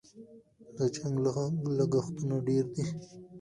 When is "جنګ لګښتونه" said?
0.95-2.35